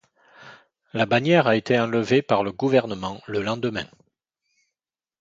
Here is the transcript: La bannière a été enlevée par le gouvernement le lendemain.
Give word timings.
La 0.93 1.05
bannière 1.05 1.45
a 1.45 1.55
été 1.55 1.79
enlevée 1.79 2.23
par 2.23 2.43
le 2.43 2.51
gouvernement 2.51 3.21
le 3.27 3.43
lendemain. 3.43 3.85